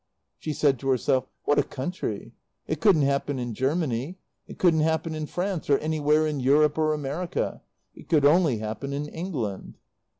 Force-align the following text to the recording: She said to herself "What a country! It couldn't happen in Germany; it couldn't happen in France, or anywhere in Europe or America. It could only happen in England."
She 0.39 0.51
said 0.53 0.79
to 0.79 0.89
herself 0.89 1.27
"What 1.45 1.59
a 1.59 1.63
country! 1.63 2.33
It 2.65 2.81
couldn't 2.81 3.03
happen 3.03 3.37
in 3.37 3.53
Germany; 3.53 4.17
it 4.47 4.57
couldn't 4.57 4.79
happen 4.79 5.13
in 5.13 5.27
France, 5.27 5.69
or 5.69 5.77
anywhere 5.77 6.25
in 6.25 6.39
Europe 6.39 6.79
or 6.79 6.91
America. 6.91 7.61
It 7.93 8.09
could 8.09 8.25
only 8.25 8.57
happen 8.57 8.93
in 8.93 9.07
England." 9.07 9.77